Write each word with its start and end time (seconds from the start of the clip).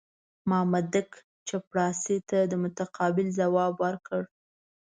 مامدک 0.49 1.09
چپړاسي 1.47 2.17
ته 2.29 2.37
متقابل 2.63 3.27
ځواب 3.39 3.73
ورکړ. 3.85 4.21